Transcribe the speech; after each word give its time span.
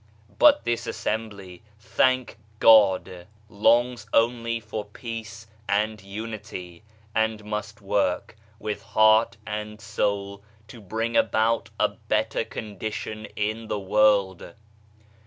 But 0.39 0.63
this 0.65 0.87
assembly, 0.87 1.61
thank 1.79 2.39
God, 2.59 3.27
longs 3.49 4.07
only 4.13 4.59
for 4.59 4.83
peace 4.83 5.45
and 5.69 6.01
unity, 6.01 6.81
and 7.13 7.45
must 7.45 7.81
work 7.81 8.35
with 8.57 8.81
heart 8.81 9.37
and 9.45 9.79
soul 9.79 10.41
t'o 10.67 10.79
bring 10.79 11.15
about 11.15 11.69
a 11.79 11.89
better 11.89 12.43
condition 12.43 13.25
in 13.35 13.67
the 13.67 13.79
world. 13.79 14.55